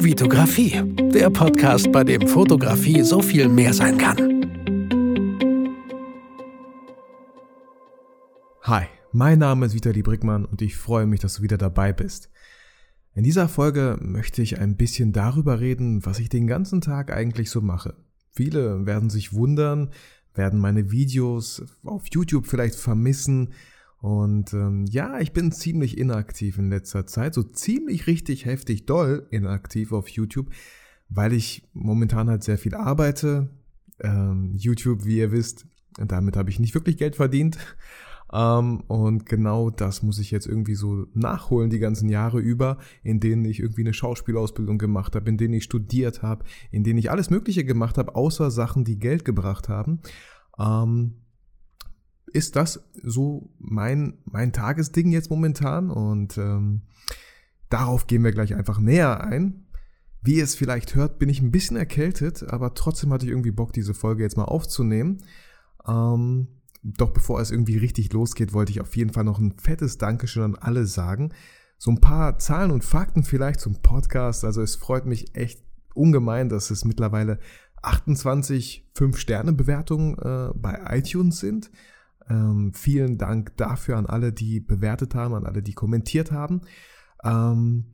[0.00, 0.80] Vitografie,
[1.12, 4.16] der Podcast, bei dem Fotografie so viel mehr sein kann.
[8.62, 12.30] Hi, mein Name ist Vitali Brickmann und ich freue mich, dass du wieder dabei bist.
[13.14, 17.50] In dieser Folge möchte ich ein bisschen darüber reden, was ich den ganzen Tag eigentlich
[17.50, 17.96] so mache.
[18.30, 19.90] Viele werden sich wundern,
[20.32, 23.52] werden meine Videos auf YouTube vielleicht vermissen,
[24.00, 29.26] und ähm, ja, ich bin ziemlich inaktiv in letzter Zeit, so ziemlich richtig heftig doll
[29.30, 30.50] inaktiv auf YouTube,
[31.08, 33.50] weil ich momentan halt sehr viel arbeite.
[34.00, 35.66] Ähm, YouTube, wie ihr wisst,
[35.96, 37.58] damit habe ich nicht wirklich Geld verdient.
[38.32, 43.20] Ähm, und genau das muss ich jetzt irgendwie so nachholen die ganzen Jahre über, in
[43.20, 47.10] denen ich irgendwie eine Schauspielausbildung gemacht habe, in denen ich studiert habe, in denen ich
[47.10, 50.00] alles Mögliche gemacht habe, außer Sachen, die Geld gebracht haben.
[50.58, 51.14] Ähm,
[52.28, 56.82] ist das so mein, mein Tagesding jetzt momentan und ähm,
[57.68, 59.66] darauf gehen wir gleich einfach näher ein.
[60.22, 63.52] Wie ihr es vielleicht hört, bin ich ein bisschen erkältet, aber trotzdem hatte ich irgendwie
[63.52, 65.18] Bock, diese Folge jetzt mal aufzunehmen.
[65.86, 66.48] Ähm,
[66.82, 70.42] doch bevor es irgendwie richtig losgeht, wollte ich auf jeden Fall noch ein fettes Dankeschön
[70.42, 71.32] an alle sagen.
[71.76, 74.44] So ein paar Zahlen und Fakten vielleicht zum Podcast.
[74.44, 75.62] Also es freut mich echt
[75.94, 77.38] ungemein, dass es mittlerweile
[77.82, 81.70] 28 5-Sterne-Bewertungen äh, bei iTunes sind.
[82.28, 86.62] Ähm, vielen Dank dafür an alle, die bewertet haben, an alle, die kommentiert haben.
[87.24, 87.86] Ähm,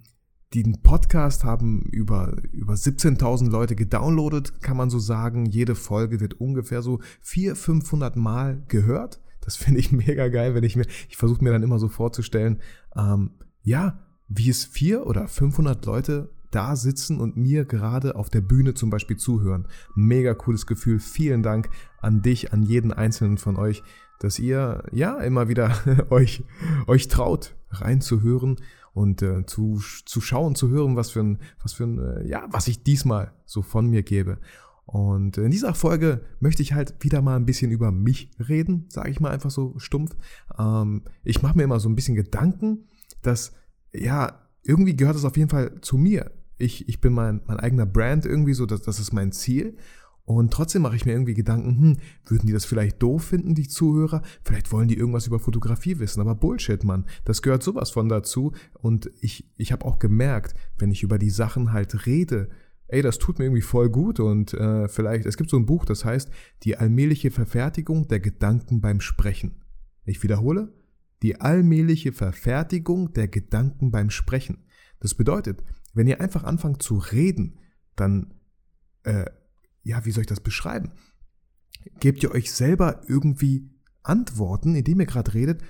[0.54, 5.46] den Podcast haben über, über 17.000 Leute gedownloadet, kann man so sagen.
[5.46, 9.20] Jede Folge wird ungefähr so 400, 500 Mal gehört.
[9.40, 12.60] Das finde ich mega geil, wenn ich mir, ich versuche mir dann immer so vorzustellen,
[12.96, 13.30] ähm,
[13.62, 18.74] ja, wie es vier oder 500 Leute da sitzen und mir gerade auf der Bühne
[18.74, 19.66] zum Beispiel zuhören.
[19.96, 21.00] Mega cooles Gefühl.
[21.00, 21.68] Vielen Dank
[22.00, 23.82] an dich, an jeden einzelnen von euch,
[24.20, 25.74] dass ihr ja immer wieder
[26.10, 26.42] euch,
[26.86, 28.56] euch traut, reinzuhören
[28.92, 32.46] und äh, zu, zu schauen, zu hören, was für ein, was für ein, äh, ja,
[32.50, 34.38] was ich diesmal so von mir gebe.
[34.86, 39.10] Und in dieser Folge möchte ich halt wieder mal ein bisschen über mich reden, sage
[39.10, 40.14] ich mal einfach so stumpf.
[40.58, 42.86] Ähm, ich mache mir immer so ein bisschen Gedanken,
[43.22, 43.52] dass,
[43.92, 46.30] ja, irgendwie gehört es auf jeden Fall zu mir.
[46.58, 49.76] Ich, ich bin mein, mein eigener Brand irgendwie so, das, das ist mein Ziel.
[50.26, 51.96] Und trotzdem mache ich mir irgendwie Gedanken, hm,
[52.26, 54.22] würden die das vielleicht doof finden, die Zuhörer?
[54.42, 57.04] Vielleicht wollen die irgendwas über Fotografie wissen, aber Bullshit, Mann.
[57.24, 58.52] Das gehört sowas von dazu.
[58.72, 62.48] Und ich, ich habe auch gemerkt, wenn ich über die Sachen halt rede,
[62.88, 65.84] ey, das tut mir irgendwie voll gut und äh, vielleicht, es gibt so ein Buch,
[65.84, 66.30] das heißt
[66.62, 69.62] Die allmähliche Verfertigung der Gedanken beim Sprechen.
[70.04, 70.72] Ich wiederhole,
[71.22, 74.64] die allmähliche Verfertigung der Gedanken beim Sprechen.
[75.00, 75.62] Das bedeutet,
[75.92, 77.58] wenn ihr einfach anfangt zu reden,
[77.96, 78.34] dann
[79.04, 79.26] äh,
[79.84, 80.92] ja, wie soll ich das beschreiben?
[82.00, 83.70] Gebt ihr euch selber irgendwie
[84.02, 85.62] Antworten, indem ihr gerade redet?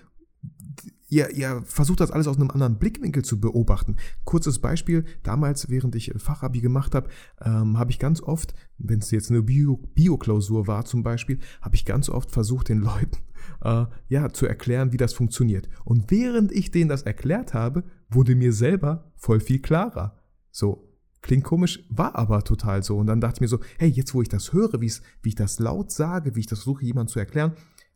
[1.09, 3.97] Ihr, ihr versucht das alles aus einem anderen Blickwinkel zu beobachten.
[4.25, 7.09] Kurzes Beispiel, damals, während ich Fachabi gemacht habe,
[7.41, 11.77] ähm, habe ich ganz oft, wenn es jetzt eine Bio-Klausur Bio war zum Beispiel, habe
[11.77, 13.19] ich ganz oft versucht, den Leuten
[13.63, 15.69] äh, ja, zu erklären, wie das funktioniert.
[15.85, 20.21] Und während ich denen das erklärt habe, wurde mir selber voll viel klarer.
[20.51, 20.94] So,
[21.25, 22.99] Klingt komisch, war aber total so.
[22.99, 24.93] Und dann dachte ich mir so, hey, jetzt wo ich das höre, wie
[25.25, 27.55] ich das laut sage, wie ich das versuche, jemand zu erklären,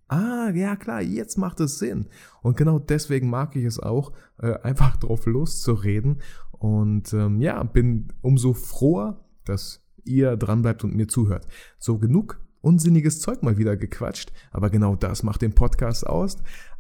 [0.09, 2.07] ah, ja klar, jetzt macht es Sinn.
[2.41, 6.23] Und genau deswegen mag ich es auch, äh, einfach drauf loszureden.
[6.53, 11.47] Und ähm, ja, bin umso froher, dass ihr dranbleibt und mir zuhört.
[11.79, 16.39] So genug unsinniges Zeug mal wieder gequatscht, aber genau das macht den Podcast aus.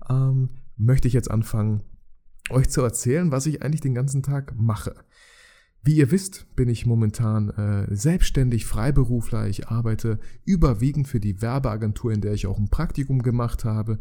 [0.08, 0.48] Ähm,
[0.78, 1.82] möchte ich jetzt anfangen,
[2.48, 4.94] euch zu erzählen, was ich eigentlich den ganzen Tag mache.
[5.82, 9.48] Wie ihr wisst, bin ich momentan äh, selbstständig Freiberufler.
[9.48, 13.98] Ich arbeite überwiegend für die Werbeagentur, in der ich auch ein Praktikum gemacht habe.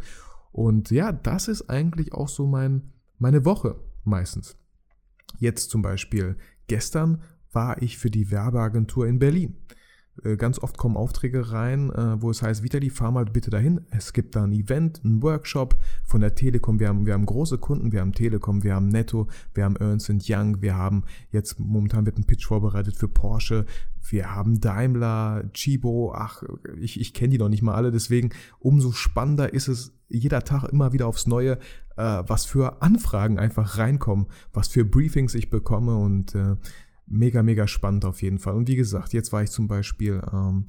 [0.52, 4.58] Und ja, das ist eigentlich auch so mein, meine Woche meistens.
[5.40, 7.22] Jetzt zum Beispiel, gestern
[7.52, 9.56] war ich für die Werbeagentur in Berlin.
[10.24, 13.82] Äh, ganz oft kommen Aufträge rein, äh, wo es heißt, Vitali, fahr mal bitte dahin.
[13.92, 16.80] Es gibt da ein Event, ein Workshop von der Telekom.
[16.80, 20.12] Wir haben, wir haben große Kunden, wir haben Telekom, wir haben Netto, wir haben Ernst
[20.28, 23.66] Young, wir haben jetzt momentan wird ein Pitch vorbereitet für Porsche,
[24.10, 26.44] wir haben Daimler, Chibo, ach,
[26.80, 30.64] ich, ich kenne die noch nicht mal alle, deswegen umso spannender ist es jeder Tag
[30.66, 31.58] immer wieder aufs Neue,
[31.98, 36.36] äh, was für Anfragen einfach reinkommen, was für Briefings ich bekomme und
[37.08, 38.56] mega, mega spannend auf jeden Fall.
[38.56, 40.66] Und wie gesagt, jetzt war ich zum Beispiel ähm,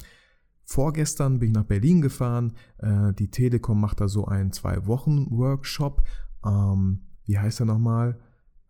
[0.65, 2.53] vorgestern bin ich nach Berlin gefahren.
[2.79, 6.03] Äh, die Telekom macht da so einen zwei Wochen Workshop.
[6.45, 8.19] Ähm, wie heißt er nochmal?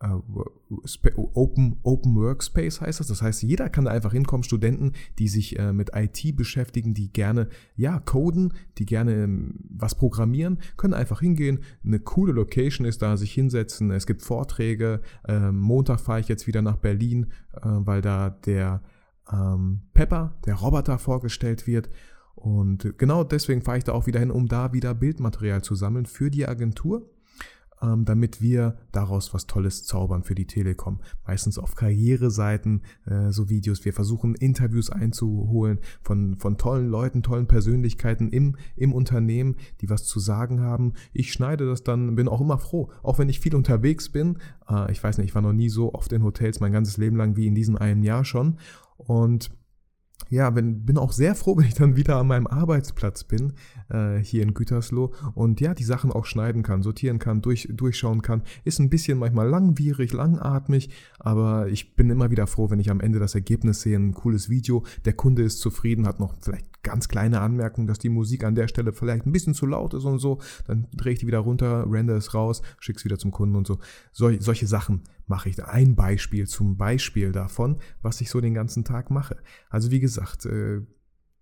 [0.00, 3.08] Open, Open Workspace heißt das.
[3.08, 7.12] Das heißt, jeder kann da einfach hinkommen, Studenten, die sich äh, mit IT beschäftigen, die
[7.12, 11.60] gerne, ja, coden, die gerne ähm, was programmieren, können einfach hingehen.
[11.84, 13.90] Eine coole Location ist da, sich hinsetzen.
[13.90, 15.00] Es gibt Vorträge.
[15.26, 18.82] Ähm, Montag fahre ich jetzt wieder nach Berlin, äh, weil da der
[19.32, 21.90] ähm, Pepper, der Roboter, vorgestellt wird.
[22.36, 26.06] Und genau deswegen fahre ich da auch wieder hin, um da wieder Bildmaterial zu sammeln
[26.06, 27.10] für die Agentur
[27.82, 31.00] ähm, damit wir daraus was Tolles zaubern für die Telekom.
[31.26, 33.84] Meistens auf Karriereseiten äh, so Videos.
[33.84, 40.04] Wir versuchen Interviews einzuholen von, von tollen Leuten, tollen Persönlichkeiten im, im Unternehmen, die was
[40.04, 40.94] zu sagen haben.
[41.12, 44.38] Ich schneide das dann, bin auch immer froh, auch wenn ich viel unterwegs bin.
[44.68, 47.16] Äh, ich weiß nicht, ich war noch nie so oft in Hotels mein ganzes Leben
[47.16, 48.58] lang wie in diesem einen Jahr schon.
[48.96, 49.50] Und
[50.28, 53.52] ja, bin, bin auch sehr froh, wenn ich dann wieder an meinem Arbeitsplatz bin,
[53.90, 58.22] äh, hier in Gütersloh und ja, die Sachen auch schneiden kann, sortieren kann, durch, durchschauen
[58.22, 58.42] kann.
[58.64, 63.00] Ist ein bisschen manchmal langwierig, langatmig, aber ich bin immer wieder froh, wenn ich am
[63.00, 67.08] Ende das Ergebnis sehe, ein cooles Video, der Kunde ist zufrieden, hat noch vielleicht ganz
[67.08, 70.18] kleine Anmerkungen, dass die Musik an der Stelle vielleicht ein bisschen zu laut ist und
[70.18, 73.56] so, dann drehe ich die wieder runter, render es raus, schicke es wieder zum Kunden
[73.56, 73.78] und so.
[74.12, 75.62] Sol solche Sachen mache ich.
[75.64, 79.36] Ein Beispiel zum Beispiel davon, was ich so den ganzen Tag mache.
[79.70, 80.80] Also wie gesagt, äh,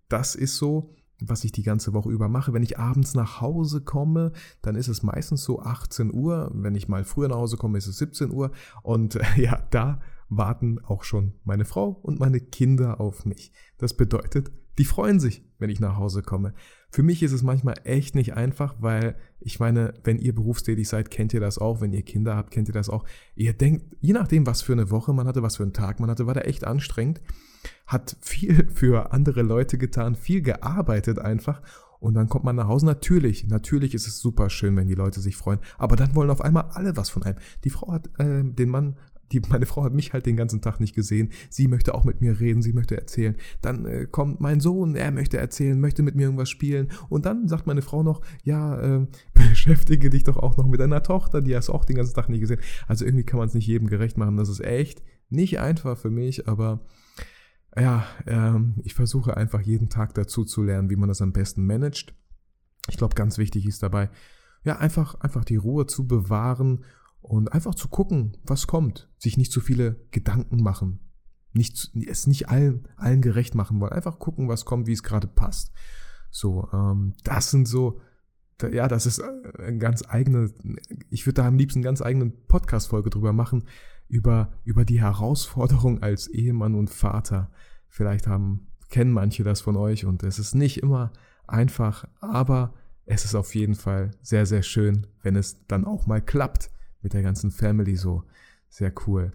[0.09, 2.53] das ist so, was ich die ganze Woche über mache.
[2.53, 6.51] Wenn ich abends nach Hause komme, dann ist es meistens so 18 Uhr.
[6.53, 8.51] Wenn ich mal früher nach Hause komme, ist es 17 Uhr.
[8.83, 13.51] Und äh, ja, da warten auch schon meine Frau und meine Kinder auf mich.
[13.77, 16.53] Das bedeutet, die freuen sich, wenn ich nach Hause komme.
[16.89, 21.09] Für mich ist es manchmal echt nicht einfach, weil ich meine, wenn ihr berufstätig seid,
[21.09, 21.81] kennt ihr das auch.
[21.81, 23.03] Wenn ihr Kinder habt, kennt ihr das auch.
[23.35, 26.09] Ihr denkt, je nachdem, was für eine Woche man hatte, was für einen Tag man
[26.09, 27.21] hatte, war der echt anstrengend,
[27.85, 31.61] hat viel für andere Leute getan, viel gearbeitet einfach.
[31.99, 32.85] Und dann kommt man nach Hause.
[32.85, 35.59] Natürlich, natürlich ist es super schön, wenn die Leute sich freuen.
[35.79, 37.39] Aber dann wollen auf einmal alle was von einem.
[37.63, 38.97] Die Frau hat äh, den Mann
[39.31, 41.29] die, meine Frau hat mich halt den ganzen Tag nicht gesehen.
[41.49, 43.35] Sie möchte auch mit mir reden, sie möchte erzählen.
[43.61, 46.89] Dann äh, kommt mein Sohn, er möchte erzählen, möchte mit mir irgendwas spielen.
[47.09, 51.03] Und dann sagt meine Frau noch, ja, äh, beschäftige dich doch auch noch mit deiner
[51.03, 52.61] Tochter, die hast auch den ganzen Tag nicht gesehen.
[52.87, 54.37] Also irgendwie kann man es nicht jedem gerecht machen.
[54.37, 56.85] Das ist echt nicht einfach für mich, aber
[57.75, 61.65] ja, ähm, ich versuche einfach jeden Tag dazu zu lernen, wie man das am besten
[61.65, 62.15] managt.
[62.89, 64.09] Ich glaube, ganz wichtig ist dabei,
[64.63, 66.83] ja, einfach, einfach die Ruhe zu bewahren
[67.21, 69.09] und einfach zu gucken, was kommt.
[69.17, 70.99] Sich nicht zu viele Gedanken machen.
[71.53, 73.93] Nicht, es nicht allen, allen gerecht machen wollen.
[73.93, 75.71] Einfach gucken, was kommt, wie es gerade passt.
[76.29, 77.99] So, ähm, das sind so,
[78.71, 80.53] ja, das ist äh, ein ganz eigene,
[81.09, 83.63] ich würde da am liebsten eine ganz eigene Podcast-Folge drüber machen,
[84.07, 87.51] über, über die Herausforderung als Ehemann und Vater.
[87.89, 91.11] Vielleicht haben, kennen manche das von euch und es ist nicht immer
[91.45, 92.73] einfach, aber
[93.05, 96.69] es ist auf jeden Fall sehr, sehr schön, wenn es dann auch mal klappt
[97.07, 98.23] mit der ganzen Family so.
[98.67, 99.31] Sehr cool.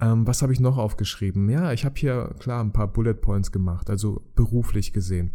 [0.00, 1.48] Ähm, was habe ich noch aufgeschrieben?
[1.48, 5.32] Ja, ich habe hier klar ein paar Bullet Points gemacht, also beruflich gesehen.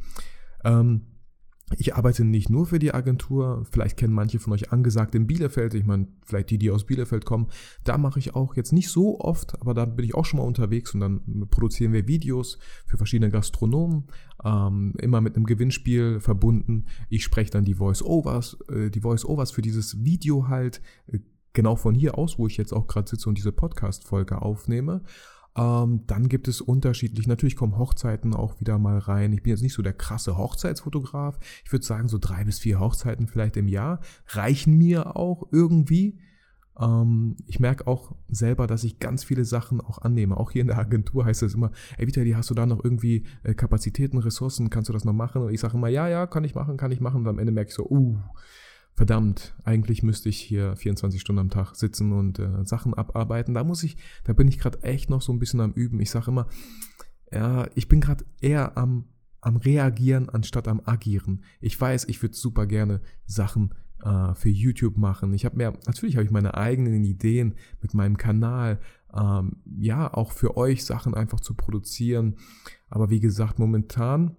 [0.64, 1.08] Ähm,
[1.78, 5.74] ich arbeite nicht nur für die Agentur, vielleicht kennen manche von euch angesagt in Bielefeld,
[5.74, 7.48] ich meine, vielleicht die, die aus Bielefeld kommen.
[7.84, 10.46] Da mache ich auch jetzt nicht so oft, aber da bin ich auch schon mal
[10.46, 14.04] unterwegs und dann produzieren wir Videos für verschiedene Gastronomen,
[14.44, 16.86] ähm, immer mit einem Gewinnspiel verbunden.
[17.10, 21.20] Ich spreche dann die Voice-Overs, äh, die Voice-Overs für dieses Video halt, äh,
[21.54, 25.02] genau von hier aus, wo ich jetzt auch gerade sitze und diese Podcast-Folge aufnehme.
[25.56, 29.34] Ähm, dann gibt es unterschiedlich, natürlich kommen Hochzeiten auch wieder mal rein.
[29.34, 31.38] Ich bin jetzt nicht so der krasse Hochzeitsfotograf.
[31.66, 36.20] Ich würde sagen, so drei bis vier Hochzeiten vielleicht im Jahr reichen mir auch irgendwie.
[36.80, 40.38] Ähm, ich merke auch selber, dass ich ganz viele Sachen auch annehme.
[40.38, 43.26] Auch hier in der Agentur heißt es immer, ey Vitali, hast du da noch irgendwie
[43.44, 45.42] äh, Kapazitäten, Ressourcen, kannst du das noch machen?
[45.42, 47.22] Und ich sage immer, ja, ja, kann ich machen, kann ich machen.
[47.22, 48.18] Und am Ende merke ich so, uh,
[48.94, 53.54] verdammt, eigentlich müsste ich hier 24 Stunden am Tag sitzen und äh, Sachen abarbeiten.
[53.54, 56.00] Da muss ich, da bin ich gerade echt noch so ein bisschen am Üben.
[56.00, 56.48] Ich sage immer,
[57.32, 59.06] ja, ich bin gerade eher am,
[59.40, 61.44] am Reagieren anstatt am Agieren.
[61.60, 65.34] Ich weiß, ich würde super gerne Sachen äh, für YouTube machen.
[65.34, 68.80] Ich habe mir, natürlich habe ich meine eigenen Ideen mit meinem Kanal,
[69.14, 72.36] ähm, ja, auch für euch Sachen einfach zu produzieren.
[72.90, 74.36] Aber wie gesagt, momentan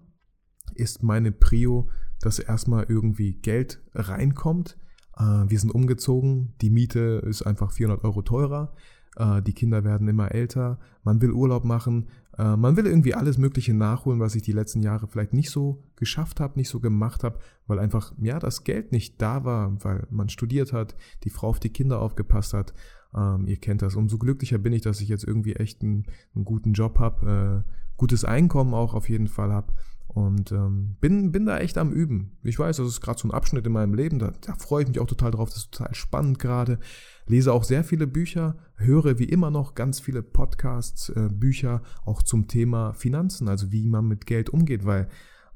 [0.75, 1.89] ist meine Prio
[2.25, 4.77] dass erstmal irgendwie Geld reinkommt.
[5.17, 8.73] Äh, wir sind umgezogen, die Miete ist einfach 400 Euro teurer,
[9.15, 13.37] äh, die Kinder werden immer älter, man will Urlaub machen, äh, man will irgendwie alles
[13.37, 17.23] Mögliche nachholen, was ich die letzten Jahre vielleicht nicht so geschafft habe, nicht so gemacht
[17.23, 21.49] habe, weil einfach, ja, das Geld nicht da war, weil man studiert hat, die Frau
[21.49, 22.73] auf die Kinder aufgepasst hat.
[23.15, 23.95] Ähm, ihr kennt das.
[23.95, 27.63] Umso glücklicher bin ich, dass ich jetzt irgendwie echt einen, einen guten Job habe,
[27.97, 29.73] gutes Einkommen auch auf jeden Fall habe.
[30.07, 32.37] Und ähm, bin, bin da echt am Üben.
[32.43, 34.89] Ich weiß, das ist gerade so ein Abschnitt in meinem Leben, da, da freue ich
[34.89, 36.79] mich auch total drauf, das ist total spannend gerade.
[37.25, 42.21] Lese auch sehr viele Bücher, höre wie immer noch ganz viele Podcasts, äh, Bücher auch
[42.21, 45.09] zum Thema Finanzen, also wie man mit Geld umgeht, weil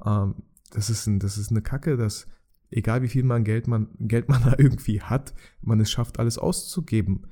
[0.03, 0.35] ähm,
[0.71, 2.25] das, ist ein, das ist eine Kacke, dass
[2.71, 6.37] egal wie viel man Geld man, Geld man da irgendwie hat, man es schafft, alles
[6.37, 7.27] auszugeben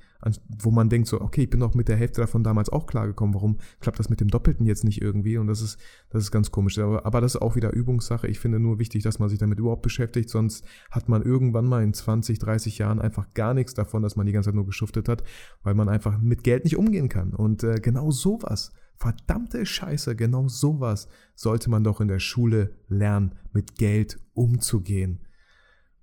[0.47, 3.35] wo man denkt so, okay, ich bin doch mit der Hälfte davon damals auch klargekommen,
[3.35, 5.37] warum klappt das mit dem Doppelten jetzt nicht irgendwie?
[5.37, 6.79] Und das ist, das ist ganz komisch.
[6.79, 8.27] Aber, aber das ist auch wieder Übungssache.
[8.27, 11.83] Ich finde nur wichtig, dass man sich damit überhaupt beschäftigt, sonst hat man irgendwann mal
[11.83, 15.07] in 20, 30 Jahren einfach gar nichts davon, dass man die ganze Zeit nur geschuftet
[15.09, 15.23] hat,
[15.63, 17.33] weil man einfach mit Geld nicht umgehen kann.
[17.33, 23.35] Und äh, genau sowas, verdammte Scheiße, genau sowas sollte man doch in der Schule lernen,
[23.51, 25.25] mit Geld umzugehen.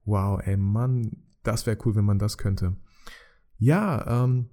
[0.05, 2.77] Wow, ey Mann, das wäre cool, wenn man das könnte.
[3.59, 4.51] Ja, ähm,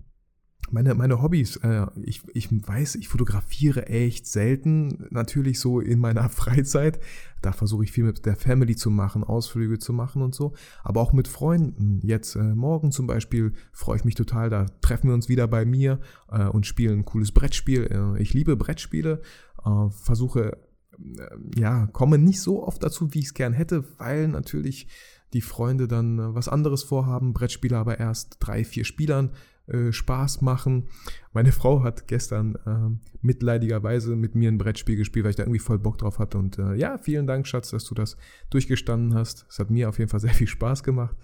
[0.71, 6.29] meine, meine Hobbys, äh, ich, ich weiß, ich fotografiere echt selten, natürlich so in meiner
[6.29, 6.99] Freizeit.
[7.41, 11.01] Da versuche ich viel mit der Family zu machen, Ausflüge zu machen und so, aber
[11.01, 11.99] auch mit Freunden.
[12.03, 15.65] Jetzt äh, morgen zum Beispiel freue ich mich total, da treffen wir uns wieder bei
[15.65, 15.99] mir
[16.31, 17.85] äh, und spielen ein cooles Brettspiel.
[17.85, 19.21] Äh, ich liebe Brettspiele,
[19.65, 20.57] äh, versuche,
[20.97, 24.87] äh, ja, komme nicht so oft dazu, wie ich es gern hätte, weil natürlich
[25.33, 29.31] die Freunde dann was anderes vorhaben, Brettspiele aber erst drei, vier Spielern
[29.69, 30.87] äh, Spaß machen.
[31.33, 35.59] Meine Frau hat gestern äh, mitleidigerweise mit mir ein Brettspiel gespielt, weil ich da irgendwie
[35.59, 36.37] voll Bock drauf hatte.
[36.37, 38.17] Und äh, ja, vielen Dank, Schatz, dass du das
[38.49, 39.45] durchgestanden hast.
[39.49, 41.15] Es hat mir auf jeden Fall sehr viel Spaß gemacht.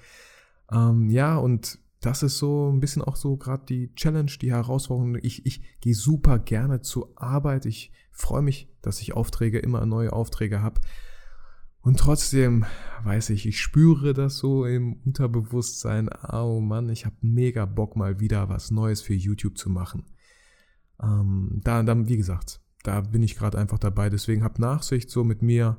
[0.72, 5.18] Ähm, ja, und das ist so ein bisschen auch so gerade die Challenge, die Herausforderung.
[5.22, 7.66] Ich, ich gehe super gerne zur Arbeit.
[7.66, 10.82] Ich freue mich, dass ich Aufträge, immer neue Aufträge habe.
[11.86, 12.66] Und trotzdem
[13.04, 16.10] weiß ich, ich spüre das so im Unterbewusstsein.
[16.34, 20.04] Oh Mann, ich habe mega Bock mal wieder was Neues für YouTube zu machen.
[21.00, 24.10] Ähm, da, dann, wie gesagt, da bin ich gerade einfach dabei.
[24.10, 25.78] Deswegen habt Nachsicht so mit mir.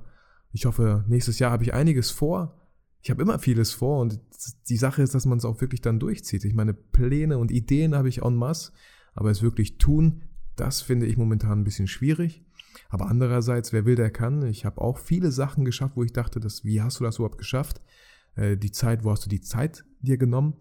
[0.52, 2.70] Ich hoffe, nächstes Jahr habe ich einiges vor.
[3.02, 4.20] Ich habe immer vieles vor und
[4.68, 6.44] die Sache ist, dass man es auch wirklich dann durchzieht.
[6.44, 8.70] Ich meine, Pläne und Ideen habe ich en masse,
[9.14, 10.22] aber es wirklich tun,
[10.54, 12.45] das finde ich momentan ein bisschen schwierig.
[12.88, 14.42] Aber andererseits, wer will, der kann.
[14.47, 17.38] Ich habe auch viele Sachen geschafft, wo ich dachte, dass, wie hast du das überhaupt
[17.38, 17.80] geschafft?
[18.35, 20.54] Äh, die Zeit, wo hast du die Zeit dir genommen?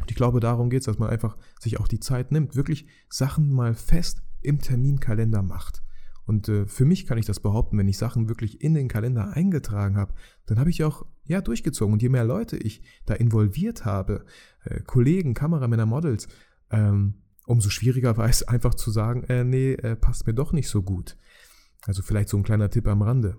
[0.00, 2.86] Und ich glaube, darum geht es, dass man einfach sich auch die Zeit nimmt, wirklich
[3.08, 5.82] Sachen mal fest im Terminkalender macht.
[6.26, 9.32] Und äh, für mich kann ich das behaupten, wenn ich Sachen wirklich in den Kalender
[9.34, 10.12] eingetragen habe,
[10.46, 11.92] dann habe ich auch ja durchgezogen.
[11.92, 14.26] Und je mehr Leute ich da involviert habe,
[14.64, 16.28] äh, Kollegen, Kameramänner, Models,
[16.70, 17.14] ähm,
[17.46, 20.82] umso schwieriger war es einfach zu sagen, äh, nee, äh, passt mir doch nicht so
[20.82, 21.16] gut.
[21.86, 23.36] Also vielleicht so ein kleiner Tipp am Rande.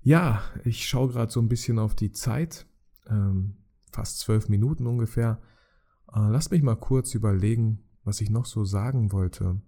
[0.00, 2.66] Ja, ich schaue gerade so ein bisschen auf die Zeit,
[3.08, 3.56] ähm,
[3.92, 5.40] fast zwölf Minuten ungefähr.
[6.12, 9.60] Äh, lasst mich mal kurz überlegen, was ich noch so sagen wollte.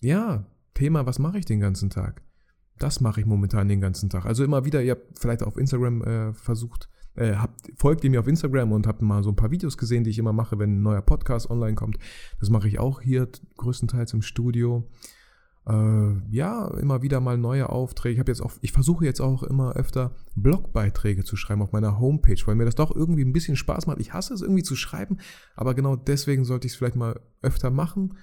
[0.00, 2.22] Ja, Thema, was mache ich den ganzen Tag?
[2.78, 4.26] Das mache ich momentan den ganzen Tag.
[4.26, 8.20] Also immer wieder, ihr habt vielleicht auf Instagram äh, versucht, äh, habt, folgt ihr mir
[8.20, 10.78] auf Instagram und habt mal so ein paar Videos gesehen, die ich immer mache, wenn
[10.78, 11.98] ein neuer Podcast online kommt.
[12.38, 14.88] Das mache ich auch hier größtenteils im Studio
[16.30, 18.14] ja, immer wieder mal neue Aufträge.
[18.14, 21.98] Ich habe jetzt auch, ich versuche jetzt auch immer öfter Blogbeiträge zu schreiben auf meiner
[21.98, 24.00] Homepage, weil mir das doch irgendwie ein bisschen Spaß macht.
[24.00, 25.18] Ich hasse es irgendwie zu schreiben,
[25.56, 28.16] aber genau deswegen sollte ich es vielleicht mal öfter machen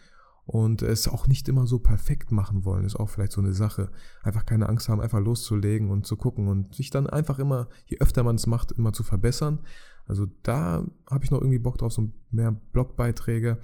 [0.46, 3.92] und es auch nicht immer so perfekt machen wollen, ist auch vielleicht so eine Sache.
[4.24, 7.98] Einfach keine Angst haben, einfach loszulegen und zu gucken und sich dann einfach immer, je
[8.00, 9.60] öfter man es macht, immer zu verbessern.
[10.08, 13.60] Also da habe ich noch irgendwie Bock drauf, so mehr Blogbeiträge.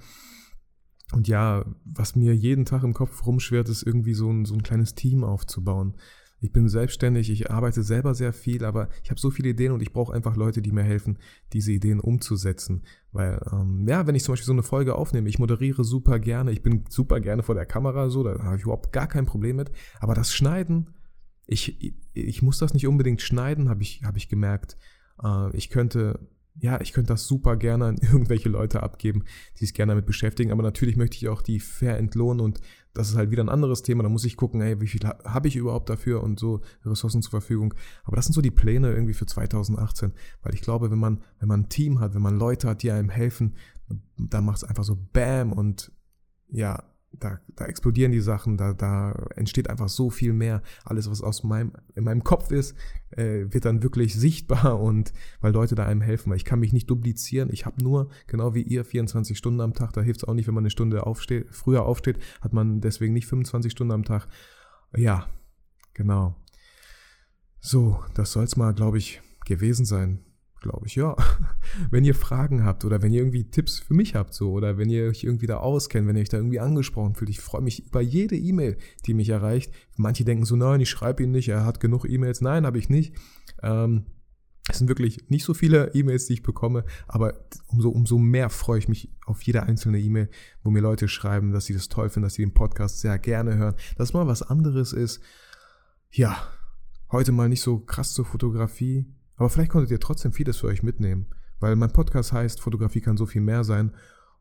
[1.12, 4.62] Und ja, was mir jeden Tag im Kopf rumschwert, ist irgendwie so ein, so ein
[4.62, 5.94] kleines Team aufzubauen.
[6.40, 9.80] Ich bin selbstständig, ich arbeite selber sehr viel, aber ich habe so viele Ideen und
[9.80, 11.18] ich brauche einfach Leute, die mir helfen,
[11.52, 12.82] diese Ideen umzusetzen.
[13.12, 16.50] Weil, ähm, ja, wenn ich zum Beispiel so eine Folge aufnehme, ich moderiere super gerne,
[16.50, 19.54] ich bin super gerne vor der Kamera, so, da habe ich überhaupt gar kein Problem
[19.54, 19.70] mit.
[20.00, 20.90] Aber das Schneiden,
[21.46, 24.76] ich, ich muss das nicht unbedingt schneiden, habe ich, hab ich gemerkt.
[25.22, 29.74] Äh, ich könnte ja, ich könnte das super gerne an irgendwelche Leute abgeben, die sich
[29.74, 32.60] gerne damit beschäftigen, aber natürlich möchte ich auch die fair entlohnen und
[32.94, 35.48] das ist halt wieder ein anderes Thema, da muss ich gucken, ey, wie viel habe
[35.48, 37.72] ich überhaupt dafür und so Ressourcen zur Verfügung.
[38.04, 41.48] Aber das sind so die Pläne irgendwie für 2018, weil ich glaube, wenn man, wenn
[41.48, 43.56] man ein Team hat, wenn man Leute hat, die einem helfen,
[44.18, 45.90] dann macht es einfach so Bam und
[46.48, 46.84] ja,
[47.18, 50.62] da, da explodieren die Sachen, da, da entsteht einfach so viel mehr.
[50.84, 52.76] Alles, was aus meinem, in meinem Kopf ist,
[53.10, 56.72] äh, wird dann wirklich sichtbar und weil Leute da einem helfen, weil ich kann mich
[56.72, 57.50] nicht duplizieren.
[57.52, 59.92] Ich habe nur, genau wie ihr, 24 Stunden am Tag.
[59.92, 63.12] Da hilft es auch nicht, wenn man eine Stunde aufsteht, früher aufsteht, hat man deswegen
[63.12, 64.26] nicht 25 Stunden am Tag.
[64.96, 65.28] Ja,
[65.94, 66.36] genau.
[67.60, 70.20] So, das soll es mal, glaube ich, gewesen sein.
[70.62, 71.16] Glaube ich, ja.
[71.90, 74.88] wenn ihr Fragen habt oder wenn ihr irgendwie Tipps für mich habt, so, oder wenn
[74.88, 77.86] ihr euch irgendwie da auskennt, wenn ihr euch da irgendwie angesprochen fühlt, ich freue mich
[77.86, 79.72] über jede E-Mail, die mich erreicht.
[79.96, 82.40] Manche denken so, nein, ich schreibe ihn nicht, er hat genug E-Mails.
[82.40, 83.14] Nein, habe ich nicht.
[83.62, 84.06] Ähm,
[84.68, 87.34] es sind wirklich nicht so viele E-Mails, die ich bekomme, aber
[87.66, 90.30] umso, umso mehr freue ich mich auf jede einzelne E-Mail,
[90.62, 93.56] wo mir Leute schreiben, dass sie das toll finden, dass sie den Podcast sehr gerne
[93.56, 95.20] hören, dass mal was anderes ist.
[96.10, 96.36] Ja,
[97.10, 99.06] heute mal nicht so krass zur Fotografie,
[99.42, 101.26] aber vielleicht konntet ihr trotzdem vieles für euch mitnehmen,
[101.58, 103.90] weil mein Podcast heißt, Fotografie kann so viel mehr sein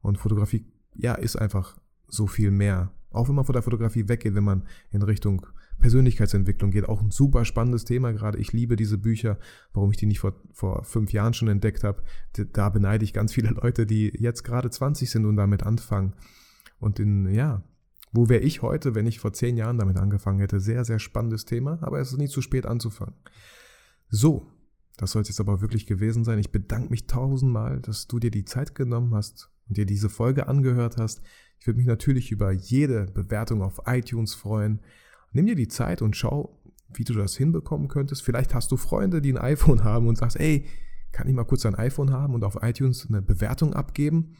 [0.03, 1.75] und Fotografie, ja, ist einfach
[2.07, 2.91] so viel mehr.
[3.09, 5.47] Auch wenn man von der Fotografie weggeht, wenn man in Richtung
[5.79, 6.87] Persönlichkeitsentwicklung geht.
[6.87, 8.37] Auch ein super spannendes Thema gerade.
[8.37, 9.39] Ich liebe diese Bücher.
[9.73, 12.03] Warum ich die nicht vor, vor fünf Jahren schon entdeckt habe,
[12.53, 16.13] da beneide ich ganz viele Leute, die jetzt gerade 20 sind und damit anfangen.
[16.79, 17.63] Und in, ja,
[18.11, 20.59] wo wäre ich heute, wenn ich vor zehn Jahren damit angefangen hätte?
[20.59, 23.15] Sehr, sehr spannendes Thema, aber es ist nicht zu spät anzufangen.
[24.07, 24.45] So,
[24.97, 26.39] das soll es jetzt aber wirklich gewesen sein.
[26.39, 30.47] Ich bedanke mich tausendmal, dass du dir die Zeit genommen hast und dir diese Folge
[30.47, 31.21] angehört hast.
[31.59, 34.81] Ich würde mich natürlich über jede Bewertung auf iTunes freuen.
[35.31, 36.59] Nimm dir die Zeit und schau,
[36.93, 38.23] wie du das hinbekommen könntest.
[38.23, 40.67] Vielleicht hast du Freunde, die ein iPhone haben und sagst, ey,
[41.11, 44.35] kann ich mal kurz ein iPhone haben und auf iTunes eine Bewertung abgeben?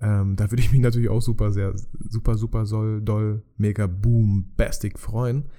[0.00, 1.72] Ähm, da würde ich mich natürlich auch super, sehr,
[2.08, 5.50] super, super, soll, doll, mega, boom, bastig freuen.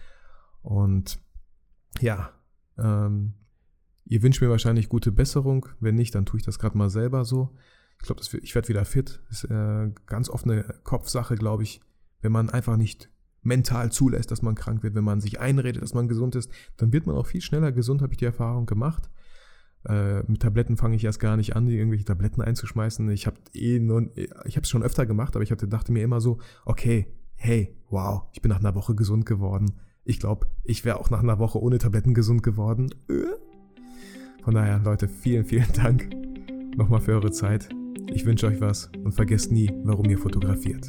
[0.61, 1.19] Und
[2.01, 2.31] ja,
[2.77, 3.33] ähm,
[4.05, 5.67] ihr wünscht mir wahrscheinlich gute Besserung.
[5.79, 7.55] Wenn nicht, dann tue ich das gerade mal selber so.
[7.99, 9.21] Ich glaube, ich werde wieder fit.
[9.29, 11.81] Das ist äh, ganz oft eine Kopfsache, glaube ich,
[12.21, 13.09] wenn man einfach nicht
[13.41, 16.91] mental zulässt, dass man krank wird, wenn man sich einredet, dass man gesund ist, dann
[16.91, 19.09] wird man auch viel schneller gesund, habe ich die Erfahrung gemacht.
[19.87, 23.09] Äh, mit Tabletten fange ich erst gar nicht an, irgendwelche Tabletten einzuschmeißen.
[23.11, 26.03] Ich habe eh nur, ich habe es schon öfter gemacht, aber ich hatte, dachte mir
[26.03, 29.73] immer so, okay, hey, wow, ich bin nach einer Woche gesund geworden.
[30.03, 32.89] Ich glaube, ich wäre auch nach einer Woche ohne Tabletten gesund geworden.
[34.45, 36.07] Von daher, Leute, vielen, vielen Dank
[36.77, 37.67] nochmal für eure Zeit.
[38.13, 40.87] Ich wünsche euch was und vergesst nie, warum ihr fotografiert.